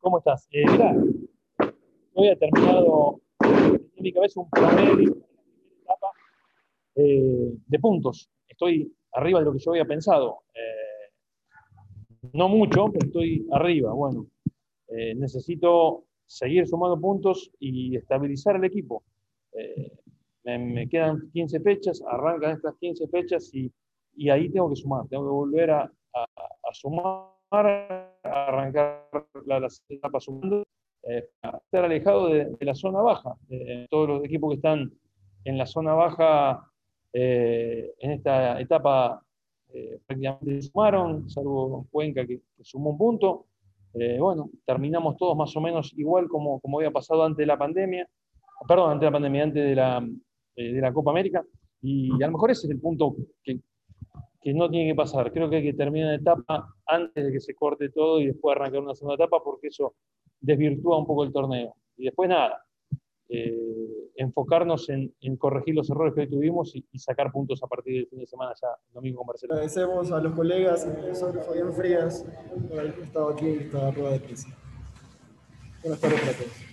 ¿Cómo 0.00 0.18
estás? 0.18 0.48
Eh, 0.50 0.64
mira, 0.66 0.96
hoy 2.14 2.28
ha 2.28 2.36
terminado 2.36 3.20
en 3.40 4.02
mi 4.02 4.10
cabeza 4.10 4.40
un 4.40 4.48
promedio 4.48 5.18
etapa, 5.82 6.12
de 6.94 7.78
puntos. 7.78 8.30
Estoy 8.48 8.90
arriba 9.12 9.40
de 9.40 9.44
lo 9.46 9.52
que 9.52 9.58
yo 9.58 9.72
había 9.72 9.84
pensado. 9.84 10.40
Eh, 10.54 12.28
no 12.32 12.48
mucho, 12.48 12.86
pero 12.92 13.06
estoy 13.06 13.46
arriba. 13.52 13.92
Bueno, 13.92 14.26
eh, 14.88 15.14
necesito 15.14 16.04
seguir 16.26 16.66
sumando 16.66 17.00
puntos 17.00 17.50
y 17.58 17.96
estabilizar 17.96 18.56
el 18.56 18.64
equipo. 18.64 19.02
Eh, 19.52 19.92
me, 20.44 20.88
quedan 20.88 21.30
15 21.32 21.60
fechas, 21.60 22.02
arrancan 22.06 22.52
estas 22.52 22.74
15 22.76 23.08
fechas 23.08 23.50
y, 23.54 23.70
y, 24.16 24.30
ahí 24.30 24.50
tengo 24.50 24.70
que 24.70 24.76
sumar, 24.76 25.06
tengo 25.08 25.24
que 25.24 25.30
volver 25.30 25.70
a, 25.70 25.92
sumar, 26.72 27.32
a 27.50 28.14
arrancar 28.22 29.08
las 29.44 29.84
etapas 29.88 30.24
sumando, 30.24 30.64
estar 31.02 31.84
alejado 31.84 32.28
de, 32.28 32.46
de, 32.46 32.64
la 32.64 32.74
zona 32.74 33.00
baja. 33.00 33.34
todos 33.90 34.08
los 34.08 34.24
equipos 34.24 34.50
que 34.50 34.56
están 34.56 34.90
en 35.44 35.58
la 35.58 35.66
zona 35.66 35.92
baja 35.92 36.67
eh, 37.12 37.94
en 37.98 38.10
esta 38.12 38.60
etapa 38.60 39.22
eh, 39.72 40.00
prácticamente 40.06 40.62
sumaron, 40.62 41.28
salvo 41.28 41.86
Cuenca 41.90 42.26
que, 42.26 42.40
sumó 42.62 42.90
un 42.90 42.98
punto. 42.98 43.46
Eh, 43.94 44.18
bueno, 44.20 44.50
terminamos 44.64 45.16
todos 45.16 45.36
más 45.36 45.56
o 45.56 45.60
menos 45.60 45.92
igual 45.96 46.28
como, 46.28 46.60
como 46.60 46.78
había 46.78 46.90
pasado 46.90 47.24
antes 47.24 47.38
de 47.38 47.46
la 47.46 47.58
pandemia, 47.58 48.08
perdón, 48.66 48.92
antes 48.92 49.00
de 49.00 49.06
la 49.06 49.12
pandemia, 49.12 49.42
antes 49.44 49.64
de 49.64 49.74
la, 49.74 50.08
de 50.54 50.80
la 50.80 50.92
Copa 50.92 51.10
América, 51.10 51.44
y 51.80 52.10
a 52.22 52.26
lo 52.26 52.32
mejor 52.32 52.50
ese 52.50 52.66
es 52.66 52.72
el 52.72 52.80
punto 52.80 53.16
que, 53.42 53.60
que 54.40 54.52
no 54.52 54.68
tiene 54.70 54.90
que 54.90 54.96
pasar. 54.96 55.32
Creo 55.32 55.48
que 55.48 55.56
hay 55.56 55.62
que 55.62 55.74
terminar 55.74 56.08
la 56.08 56.14
etapa 56.16 56.74
antes 56.86 57.24
de 57.24 57.32
que 57.32 57.40
se 57.40 57.54
corte 57.54 57.90
todo 57.90 58.20
y 58.20 58.26
después 58.26 58.56
arrancar 58.56 58.80
una 58.80 58.94
segunda 58.94 59.16
etapa, 59.16 59.42
porque 59.42 59.68
eso 59.68 59.94
desvirtúa 60.40 60.98
un 60.98 61.06
poco 61.06 61.24
el 61.24 61.32
torneo. 61.32 61.74
Y 61.96 62.04
después 62.04 62.28
nada, 62.28 62.64
eh, 63.28 63.87
enfocarnos 64.18 64.88
en, 64.88 65.14
en, 65.20 65.36
corregir 65.36 65.74
los 65.74 65.88
errores 65.88 66.12
que 66.12 66.22
hoy 66.22 66.28
tuvimos 66.28 66.74
y, 66.74 66.84
sacar 66.98 67.30
puntos 67.30 67.62
a 67.62 67.68
partir 67.68 67.94
del 67.94 68.08
fin 68.08 68.18
de 68.18 68.26
semana 68.26 68.52
ya 68.60 68.68
el 68.88 68.94
domingo 68.94 69.18
con 69.18 69.28
Barcelona. 69.28 69.60
Agradecemos 69.60 70.10
a 70.10 70.20
los 70.20 70.34
colegas, 70.34 70.84
al 70.84 70.96
profesor 70.96 71.40
Fabián 71.44 71.72
Frías, 71.72 72.26
por 72.68 72.80
haber 72.80 72.98
estado 73.00 73.28
aquí 73.30 73.46
en 73.46 73.60
esta 73.60 73.90
rueda 73.92 74.10
de 74.10 74.20
prensa. 74.20 74.48
Buenas 75.82 76.00
tardes 76.00 76.20
para 76.20 76.32
todos. 76.32 76.68